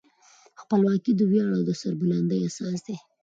خپلواکي 0.61 1.11
د 1.15 1.21
ویاړ 1.31 1.51
او 1.57 1.63
سربلندۍ 1.81 2.39
اساس 2.47 2.77
دی. 2.85 2.95